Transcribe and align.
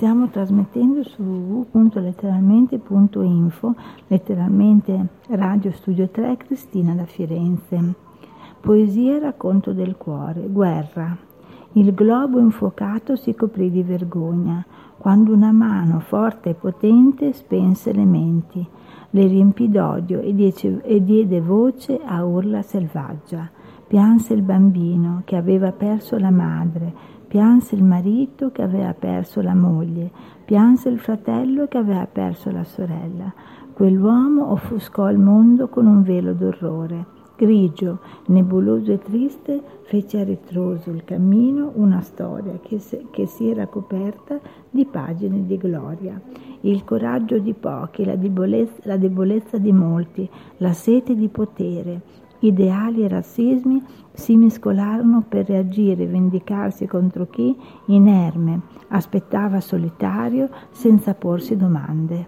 Stiamo 0.00 0.30
trasmettendo 0.30 1.02
su 1.02 1.20
www.letteralmente.info, 1.20 3.74
letteralmente 4.06 5.06
Radio 5.28 5.70
Studio 5.72 6.08
3, 6.08 6.38
Cristina 6.38 6.94
da 6.94 7.04
Firenze. 7.04 7.94
Poesia 8.62 9.16
e 9.16 9.18
racconto 9.18 9.74
del 9.74 9.98
cuore, 9.98 10.48
guerra. 10.48 11.14
Il 11.72 11.92
globo 11.92 12.38
infuocato 12.38 13.14
si 13.14 13.34
coprì 13.34 13.70
di 13.70 13.82
vergogna, 13.82 14.64
quando 14.96 15.34
una 15.34 15.52
mano 15.52 16.00
forte 16.00 16.48
e 16.48 16.54
potente 16.54 17.34
spense 17.34 17.92
le 17.92 18.06
menti, 18.06 18.66
le 19.10 19.26
riempì 19.26 19.68
d'odio 19.68 20.20
e, 20.20 20.34
diece, 20.34 20.80
e 20.82 21.04
diede 21.04 21.42
voce 21.42 22.00
a 22.02 22.24
urla 22.24 22.62
selvaggia. 22.62 23.50
Pianse 23.86 24.32
il 24.32 24.40
bambino 24.40 25.20
che 25.26 25.36
aveva 25.36 25.72
perso 25.72 26.16
la 26.16 26.30
madre, 26.30 27.18
Pianse 27.30 27.76
il 27.76 27.84
marito 27.84 28.50
che 28.50 28.60
aveva 28.60 28.92
perso 28.92 29.40
la 29.40 29.54
moglie, 29.54 30.10
pianse 30.44 30.88
il 30.88 30.98
fratello 30.98 31.68
che 31.68 31.78
aveva 31.78 32.04
perso 32.10 32.50
la 32.50 32.64
sorella. 32.64 33.32
Quell'uomo 33.72 34.50
offuscò 34.50 35.08
il 35.08 35.18
mondo 35.18 35.68
con 35.68 35.86
un 35.86 36.02
velo 36.02 36.32
d'orrore. 36.32 37.06
Grigio, 37.36 38.00
nebuloso 38.26 38.90
e 38.90 38.98
triste, 38.98 39.62
fece 39.82 40.22
a 40.22 40.24
ritroso 40.24 40.90
il 40.90 41.04
cammino 41.04 41.70
una 41.76 42.00
storia 42.00 42.58
che, 42.60 42.80
se, 42.80 43.06
che 43.12 43.26
si 43.26 43.48
era 43.48 43.68
coperta 43.68 44.40
di 44.68 44.84
pagine 44.84 45.46
di 45.46 45.56
gloria. 45.56 46.20
Il 46.62 46.82
coraggio 46.82 47.38
di 47.38 47.54
pochi, 47.54 48.04
la 48.04 48.16
debolezza, 48.16 48.80
la 48.82 48.96
debolezza 48.96 49.56
di 49.56 49.70
molti, 49.70 50.28
la 50.56 50.72
sete 50.72 51.14
di 51.14 51.28
potere, 51.28 52.00
Ideali 52.40 53.04
e 53.04 53.08
razzismi 53.08 53.82
si 54.12 54.36
mescolarono 54.36 55.22
per 55.28 55.46
reagire 55.46 56.04
e 56.04 56.06
vendicarsi 56.06 56.86
contro 56.86 57.26
chi, 57.26 57.54
inerme, 57.86 58.60
aspettava 58.88 59.60
solitario 59.60 60.48
senza 60.70 61.14
porsi 61.14 61.56
domande. 61.56 62.24